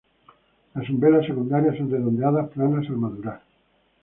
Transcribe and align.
Las 0.73 0.89
umbelas 0.89 1.27
secundarias 1.27 1.77
son 1.77 1.91
redondeadas, 1.91 2.49
planas 2.49 2.89
al 2.89 2.97
madurar. 2.97 3.39